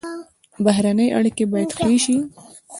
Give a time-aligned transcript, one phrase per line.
[0.63, 2.17] بهرنۍ اړیکې باید ښې شي